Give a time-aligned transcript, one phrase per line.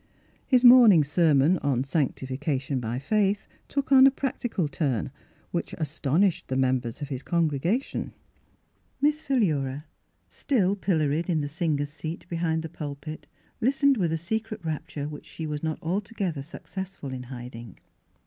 [0.47, 5.11] His morning sermon on" Sanctification by Faith," took on a practical turn,
[5.51, 8.11] which astonished the members of his congregation.
[8.99, 9.85] Miss Philura,
[10.27, 13.27] still pilloried in the sing ers' seat behind the pulpit,
[13.61, 17.77] listened with a secret rapture which she was not alto gether successful in hiding.